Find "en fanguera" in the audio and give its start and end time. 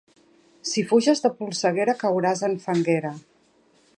2.49-3.15